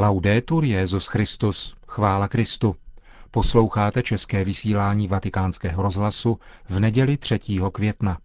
[0.00, 2.76] Laudetur Jezus Christus, chvála Kristu.
[3.30, 6.38] Posloucháte české vysílání Vatikánského rozhlasu
[6.68, 7.38] v neděli 3.
[7.72, 8.18] května.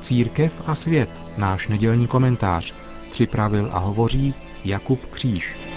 [0.00, 2.74] Církev a svět, náš nedělní komentář,
[3.10, 4.34] připravil a hovoří
[4.64, 5.67] Jakub Kříž.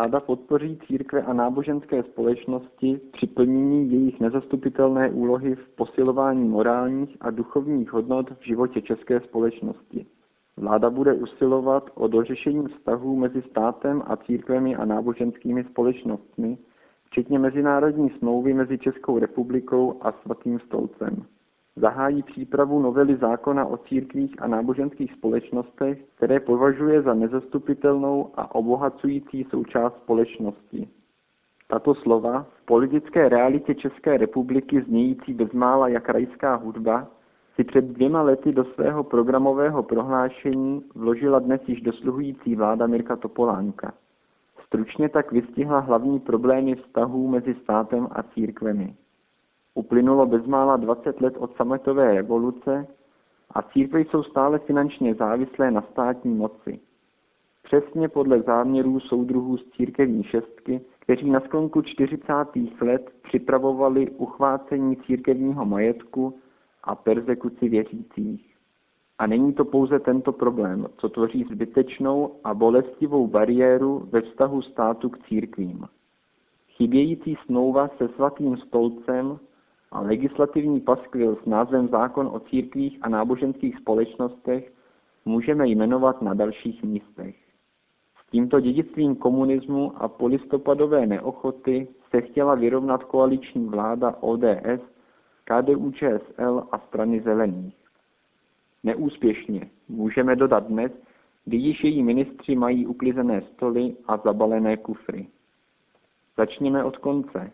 [0.00, 7.30] Vláda podpoří církve a náboženské společnosti při plnění jejich nezastupitelné úlohy v posilování morálních a
[7.30, 10.06] duchovních hodnot v životě české společnosti.
[10.56, 16.58] Vláda bude usilovat o dořešení vztahů mezi státem a církvemi a náboženskými společnostmi,
[17.04, 21.24] včetně mezinárodní smlouvy mezi Českou republikou a Svatým stolcem
[21.80, 29.46] zahájí přípravu novely zákona o církvích a náboženských společnostech, které považuje za nezastupitelnou a obohacující
[29.50, 30.88] součást společnosti.
[31.68, 37.06] Tato slova v politické realitě České republiky znějící bezmála jak rajská hudba
[37.54, 43.92] si před dvěma lety do svého programového prohlášení vložila dnes již dosluhující vláda Mirka Topolánka.
[44.66, 48.94] Stručně tak vystihla hlavní problémy vztahů mezi státem a církvemi.
[49.80, 52.86] Uplynulo bezmála 20 let od sametové revoluce
[53.50, 56.80] a církve jsou stále finančně závislé na státní moci.
[57.62, 62.32] Přesně podle záměrů soudruhů z církevní šestky, kteří na sklonku 40.
[62.80, 66.38] let připravovali uchvácení církevního majetku
[66.84, 68.56] a persekuci věřících.
[69.18, 75.08] A není to pouze tento problém, co tvoří zbytečnou a bolestivou bariéru ve vztahu státu
[75.08, 75.88] k církvím.
[76.68, 79.38] Chybějící smlouva se svatým stolcem
[79.92, 84.72] a legislativní paskvil s názvem Zákon o církvích a náboženských společnostech
[85.24, 87.36] můžeme jmenovat na dalších místech.
[88.16, 94.82] S tímto dědictvím komunismu a polistopadové neochoty se chtěla vyrovnat koaliční vláda ODS,
[95.44, 97.76] KDU ČSL a strany zelených.
[98.84, 100.92] Neúspěšně, můžeme dodat dnes,
[101.44, 105.26] kdy již její ministři mají uklizené stoly a zabalené kufry.
[106.36, 107.52] Začněme od konce.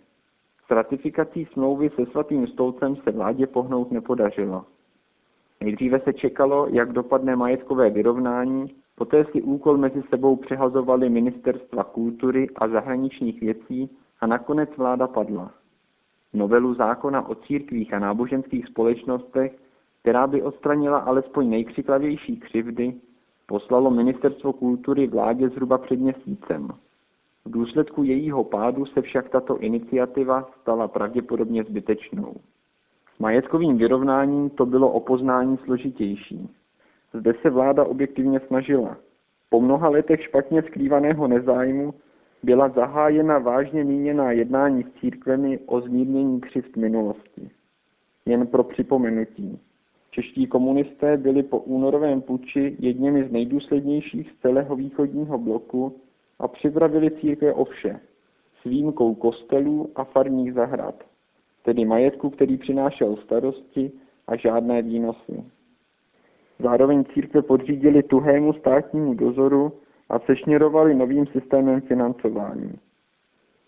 [0.66, 4.64] S ratifikací smlouvy se svatým stolcem se vládě pohnout nepodařilo.
[5.60, 12.48] Nejdříve se čekalo, jak dopadne majetkové vyrovnání, poté si úkol mezi sebou přehazovali ministerstva kultury
[12.56, 13.90] a zahraničních věcí
[14.20, 15.54] a nakonec vláda padla.
[16.32, 19.58] Novelu zákona o církvích a náboženských společnostech,
[20.02, 22.94] která by odstranila alespoň nejkřiklavější křivdy,
[23.46, 26.68] poslalo ministerstvo kultury vládě zhruba před měsícem.
[27.46, 32.34] V důsledku jejího pádu se však tato iniciativa stala pravděpodobně zbytečnou.
[33.16, 36.48] S majetkovým vyrovnáním to bylo o poznání složitější.
[37.14, 38.96] Zde se vláda objektivně snažila.
[39.50, 41.94] Po mnoha letech špatně skrývaného nezájmu
[42.42, 47.50] byla zahájena vážně míněná jednání s církvemi o zmírnění křivt minulosti.
[48.26, 49.58] Jen pro připomenutí.
[50.10, 56.00] Čeští komunisté byli po únorovém puči jedněmi z nejdůslednějších z celého východního bloku
[56.38, 58.00] a připravili církve o vše,
[58.60, 60.94] s výjimkou kostelů a farních zahrad,
[61.62, 63.92] tedy majetku, který přinášel starosti
[64.26, 65.44] a žádné výnosy.
[66.58, 69.72] Zároveň církve podřídili tuhému státnímu dozoru
[70.08, 72.78] a sešněrovali novým systémem financování.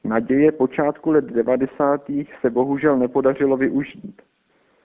[0.05, 2.05] Naděje počátku let 90.
[2.41, 4.23] se bohužel nepodařilo využít.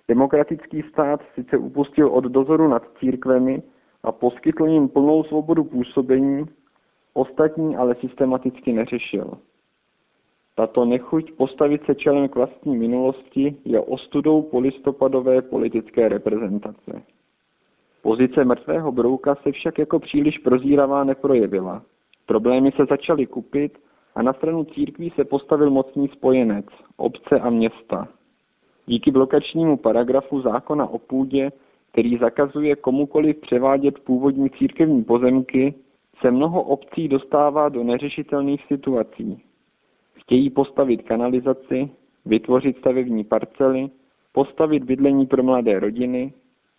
[0.07, 3.63] Demokratický stát sice upustil od dozoru nad církvemi
[4.03, 6.45] a poskytl jim plnou svobodu působení,
[7.13, 9.31] Ostatní ale systematicky neřešil.
[10.55, 17.03] Tato nechuť postavit se čelem k vlastní minulosti je ostudou polistopadové politické reprezentace.
[18.01, 21.83] Pozice mrtvého brouka se však jako příliš prozíravá neprojevila.
[22.25, 23.77] Problémy se začaly kupit
[24.15, 26.65] a na stranu církví se postavil mocný spojenec,
[26.97, 28.07] obce a města.
[28.85, 31.51] Díky blokačnímu paragrafu zákona o půdě,
[31.91, 35.73] který zakazuje komukoliv převádět původní církevní pozemky,
[36.21, 39.41] se mnoho obcí dostává do neřešitelných situací.
[40.13, 41.89] Chtějí postavit kanalizaci,
[42.25, 43.89] vytvořit stavební parcely,
[44.31, 46.33] postavit bydlení pro mladé rodiny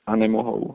[0.07, 0.75] a nemohou.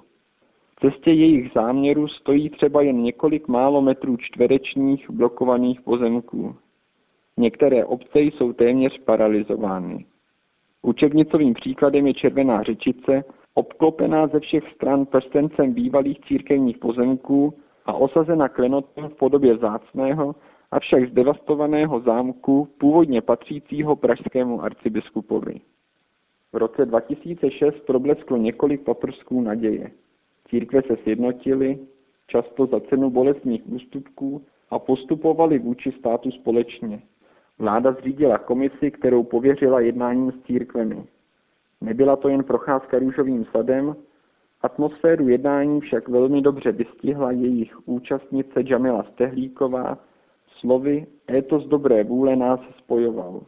[0.77, 6.55] V cestě jejich záměru stojí třeba jen několik málo metrů čtverečních blokovaných pozemků.
[7.38, 10.05] Některé obce jsou téměř paralizovány.
[10.81, 13.23] Učebnicovým příkladem je Červená řečice,
[13.53, 17.53] obklopená ze všech stran prstencem bývalých církevních pozemků
[17.89, 20.36] a osazena klenotem v podobě zácného,
[20.71, 25.62] avšak zdevastovaného zámku, původně patřícího pražskému arcibiskupovi.
[26.53, 29.91] V roce 2006 problesklo několik paprsků naděje.
[30.50, 31.80] Církve se sjednotily,
[32.27, 37.01] často za cenu bolestných ústupků, a postupovali vůči státu společně.
[37.59, 41.03] Vláda zřídila komisi, kterou pověřila jednáním s církvemi.
[41.81, 43.95] Nebyla to jen procházka růžovým sadem,
[44.61, 49.97] atmosféru jednání však velmi dobře vystihla jejich účastnice Jamila Stehlíková
[50.59, 53.41] slovy étos dobré vůle nás spojoval.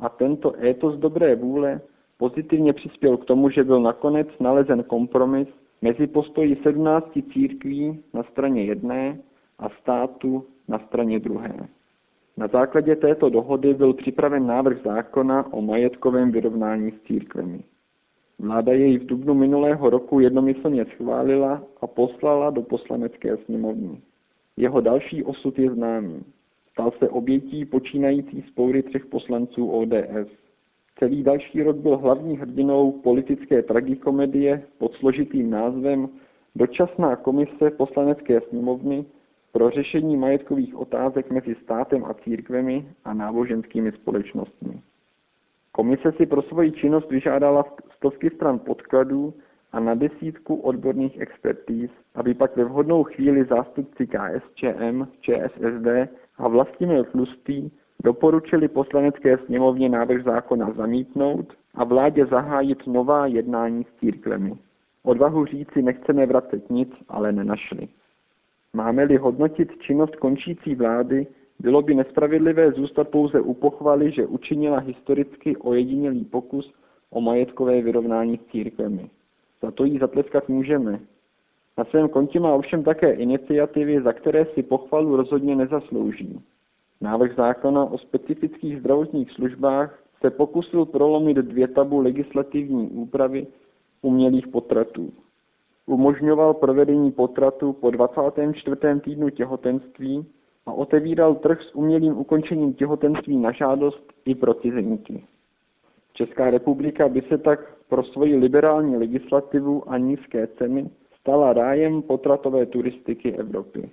[0.00, 1.80] A tento étos dobré vůle
[2.18, 5.48] pozitivně přispěl k tomu, že byl nakonec nalezen kompromis
[5.82, 9.18] mezi postoji 17 církví na straně jedné
[9.58, 11.68] a státu na straně druhé.
[12.36, 17.64] Na základě této dohody byl připraven návrh zákona o majetkovém vyrovnání s církvemi.
[18.40, 24.00] Vláda jej v dubnu minulého roku jednomyslně schválila a poslala do poslanecké sněmovny.
[24.56, 26.24] Jeho další osud je známý.
[26.70, 30.30] Stal se obětí počínající spoury třech poslanců ODS.
[30.98, 36.08] Celý další rok byl hlavní hrdinou politické tragikomedie pod složitým názvem
[36.56, 39.04] Dočasná komise poslanecké sněmovny
[39.52, 44.80] pro řešení majetkových otázek mezi státem a církvemi a náboženskými společnostmi.
[45.72, 47.64] Komise si pro svoji činnost vyžádala
[48.00, 49.34] stovky stran podkladů
[49.72, 55.86] a na desítku odborných expertíz, aby pak ve vhodnou chvíli zástupci KSČM, ČSSD
[56.38, 57.70] a Vlastimil Tlustý
[58.04, 64.54] doporučili poslanecké sněmovně návrh zákona zamítnout a vládě zahájit nová jednání s církvemi.
[65.02, 67.88] Odvahu říci nechceme vracet nic, ale nenašli.
[68.72, 71.26] Máme-li hodnotit činnost končící vlády,
[71.58, 76.72] bylo by nespravedlivé zůstat pouze u pochvaly, že učinila historicky ojedinělý pokus
[77.10, 79.10] o majetkové vyrovnání s církvemi.
[79.62, 81.00] Za to jí zatleskat můžeme.
[81.78, 86.40] Na svém kontě má ovšem také iniciativy, za které si pochvalu rozhodně nezaslouží.
[87.00, 93.46] Návrh zákona o specifických zdravotních službách se pokusil prolomit dvě tabu legislativní úpravy
[94.02, 95.12] umělých potratů.
[95.86, 98.76] Umožňoval provedení potratu po 24.
[99.00, 100.26] týdnu těhotenství
[100.66, 105.24] a otevíral trh s umělým ukončením těhotenství na žádost i pro cizinky.
[106.12, 110.90] Česká republika by se tak pro svoji liberální legislativu a nízké ceny
[111.20, 113.90] stala rájem potratové turistiky Evropy.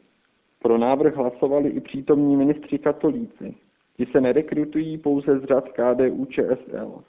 [0.61, 3.55] Pro návrh hlasovali i přítomní ministři katolíci.
[3.97, 7.01] Ti se nerekrutují pouze z řad KDU ČSL.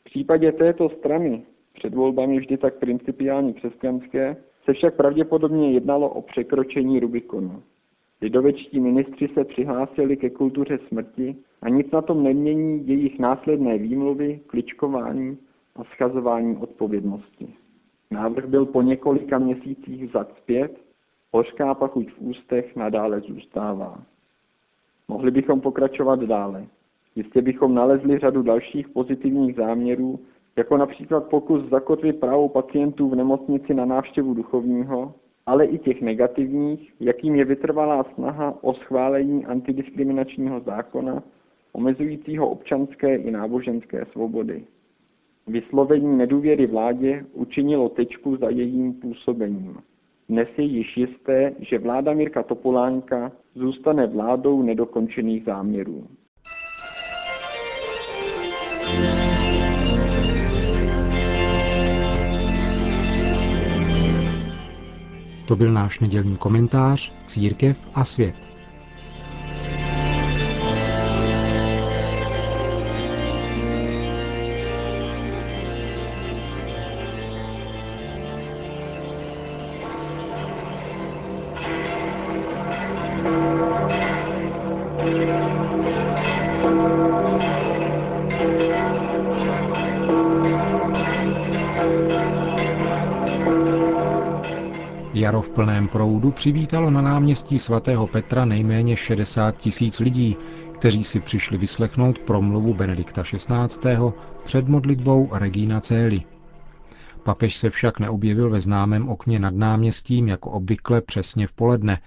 [0.00, 1.42] V případě této strany,
[1.74, 7.62] před volbami vždy tak principiální křesťanské, se však pravděpodobně jednalo o překročení Rubikonu.
[8.22, 14.40] Lidovečtí ministři se přihlásili ke kultuře smrti a nic na tom nemění jejich následné výmluvy,
[14.46, 15.38] kličkování
[15.76, 17.54] a schazování odpovědnosti.
[18.10, 20.86] Návrh byl po několika měsících vzat zpět
[21.32, 23.98] Hořká pachuť v ústech nadále zůstává.
[25.08, 26.66] Mohli bychom pokračovat dále.
[27.16, 30.20] Jistě bychom nalezli řadu dalších pozitivních záměrů,
[30.56, 35.14] jako například pokus zakotvit právo pacientů v nemocnici na návštěvu duchovního,
[35.46, 41.22] ale i těch negativních, jakým je vytrvalá snaha o schválení antidiskriminačního zákona,
[41.76, 44.64] omezujícího občanské i náboženské svobody.
[45.46, 49.76] Vyslovení nedůvěry vládě učinilo tečku za jejím působením.
[50.28, 56.06] Dnes je již jisté, že vláda Mirka Topolánka zůstane vládou nedokončených záměrů.
[65.48, 68.55] To byl náš nedělní komentář Církev a svět.
[95.26, 100.36] Jaro v plném proudu přivítalo na náměstí svatého Petra nejméně 60 tisíc lidí,
[100.74, 103.96] kteří si přišli vyslechnout promluvu Benedikta XVI.
[104.42, 106.18] před modlitbou Regina Céli.
[107.22, 111.98] Papež se však neobjevil ve známém okně nad náměstím jako obvykle přesně v poledne,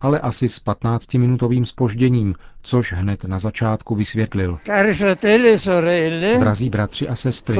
[0.00, 4.58] ale asi s 15-minutovým spožděním, což hned na začátku vysvětlil.
[6.38, 7.56] Drazí bratři a sestry,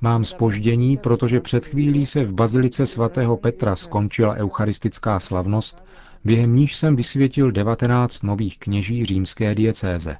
[0.00, 5.84] Mám spoždění, protože před chvílí se v bazilice svatého Petra skončila eucharistická slavnost,
[6.24, 10.16] během níž jsem vysvětil 19 nových kněží římské diecéze.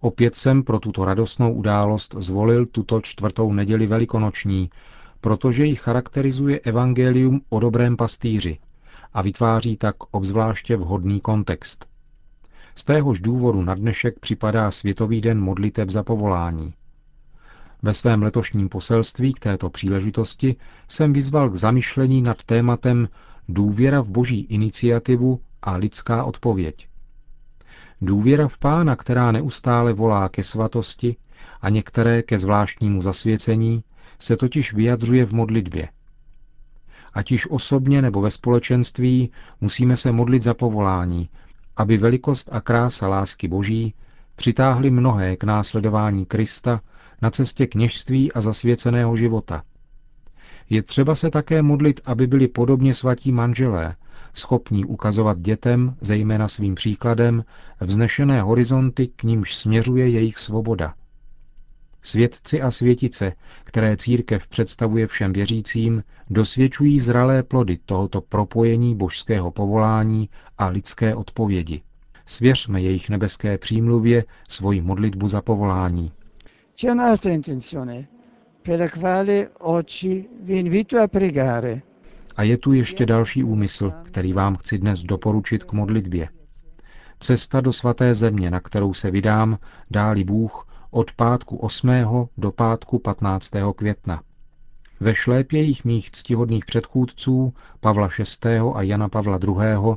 [0.00, 4.70] Opět jsem pro tuto radostnou událost zvolil tuto čtvrtou neděli velikonoční,
[5.20, 8.58] protože ji charakterizuje evangelium o dobrém pastýři
[9.12, 11.86] a vytváří tak obzvláště vhodný kontext.
[12.76, 16.74] Z téhož důvodu na dnešek připadá Světový den modliteb za povolání.
[17.82, 20.56] Ve svém letošním poselství k této příležitosti
[20.88, 23.08] jsem vyzval k zamyšlení nad tématem
[23.48, 26.88] důvěra v boží iniciativu a lidská odpověď.
[28.00, 31.16] Důvěra v Pána, která neustále volá ke svatosti
[31.60, 33.84] a některé ke zvláštnímu zasvěcení,
[34.18, 35.88] se totiž vyjadřuje v modlitbě.
[37.14, 41.28] Ať již osobně nebo ve společenství musíme se modlit za povolání,
[41.76, 43.94] aby velikost a krása lásky Boží
[44.36, 46.80] přitáhly mnohé k následování Krista
[47.22, 49.62] na cestě kněžství a zasvěceného života.
[50.70, 53.96] Je třeba se také modlit, aby byli podobně svatí manželé,
[54.32, 57.44] schopní ukazovat dětem, zejména svým příkladem,
[57.80, 60.94] vznešené horizonty, k nímž směřuje jejich svoboda.
[62.02, 63.32] Svědci a světice,
[63.64, 71.82] které církev představuje všem věřícím, dosvědčují zralé plody tohoto propojení božského povolání a lidské odpovědi.
[72.26, 76.12] Svěřme jejich nebeské přímluvě svoji modlitbu za povolání.
[76.74, 78.08] C'è un'altra intenzione
[78.62, 81.82] per la quale oggi vi invito a pregare.
[82.36, 86.28] A je tu ještě další úmysl, který vám chci dnes doporučit k modlitbě.
[87.18, 89.58] Cesta do svaté země, na kterou se vydám,
[89.90, 91.90] dáli Bůh od pátku 8.
[92.38, 93.50] do pátku 15.
[93.76, 94.22] května.
[95.00, 98.08] Ve šlépějích mých ctihodných předchůdců Pavla
[98.44, 98.58] VI.
[98.74, 99.96] a Jana Pavla II.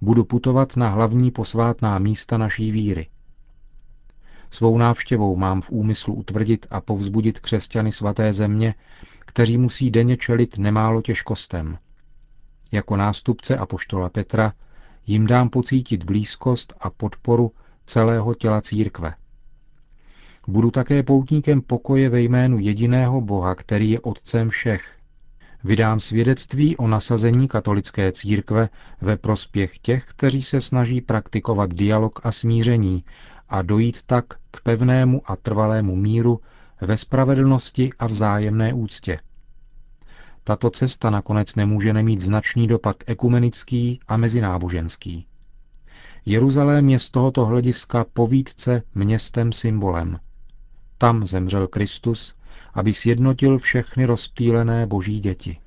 [0.00, 3.06] budu putovat na hlavní posvátná místa naší víry.
[4.54, 8.74] Svou návštěvou mám v úmyslu utvrdit a povzbudit křesťany svaté země,
[9.20, 11.78] kteří musí denně čelit nemálo těžkostem.
[12.72, 14.52] Jako nástupce apoštola Petra
[15.06, 17.52] jim dám pocítit blízkost a podporu
[17.86, 19.14] celého těla církve.
[20.48, 24.96] Budu také poutníkem pokoje ve jménu jediného Boha, který je Otcem všech.
[25.64, 28.68] Vydám svědectví o nasazení katolické církve
[29.00, 33.04] ve prospěch těch, kteří se snaží praktikovat dialog a smíření
[33.48, 36.40] a dojít tak k pevnému a trvalému míru
[36.80, 39.20] ve spravedlnosti a vzájemné úctě.
[40.44, 45.26] Tato cesta nakonec nemůže nemít značný dopad ekumenický a mezináboženský.
[46.26, 50.18] Jeruzalém je z tohoto hlediska povídce městem symbolem.
[50.98, 52.34] Tam zemřel Kristus,
[52.74, 55.58] aby sjednotil všechny rozptýlené boží děti.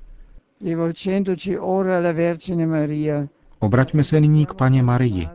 [3.59, 5.27] Obraťme se nyní k paně Marii.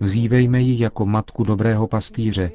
[0.00, 2.50] Vzívejme ji jako matku dobrého pastýře,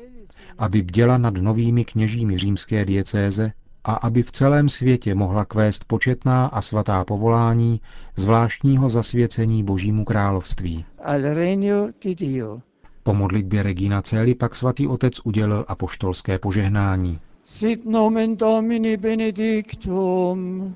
[0.58, 3.52] aby bděla nad novými kněžími římské diecéze
[3.84, 7.82] a aby v celém světě mohla kvést početná a svatá povolání
[8.16, 10.86] zvláštního zasvěcení Božímu království.
[13.04, 17.20] Po modlitbě Regina Celi pak svatý otec udělil apoštolské požehnání.
[17.46, 20.76] Sit nomen Domini benedictum.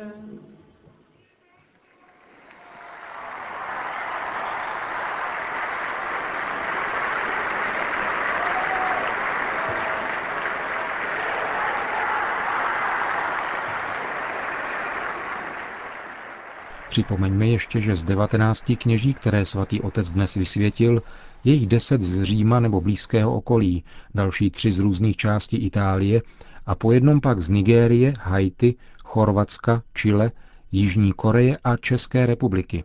[16.91, 21.01] Připomeňme ještě, že z 19 kněží, které svatý otec dnes vysvětil,
[21.43, 23.83] je jich 10 z Říma nebo blízkého okolí,
[24.15, 26.21] další tři z různých částí Itálie
[26.65, 30.31] a po jednom pak z Nigérie, Haiti, Chorvatska, Chile,
[30.71, 32.83] Jižní Koreje a České republiky.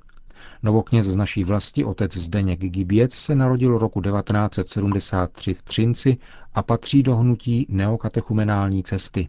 [0.63, 6.17] Novokněz z naší vlasti, otec Zdeněk Giběc, se narodil roku 1973 v Třinci
[6.55, 9.29] a patří do hnutí neokatechumenální cesty.